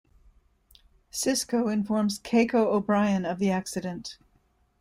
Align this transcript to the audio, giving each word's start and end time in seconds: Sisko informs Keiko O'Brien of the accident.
Sisko 1.11 1.71
informs 1.71 2.17
Keiko 2.19 2.65
O'Brien 2.73 3.23
of 3.23 3.37
the 3.37 3.51
accident. 3.51 4.17